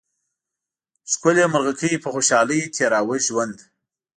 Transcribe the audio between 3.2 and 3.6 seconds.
ژوند